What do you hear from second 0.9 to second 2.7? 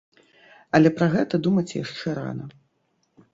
пра гэта думаць яшчэ рана.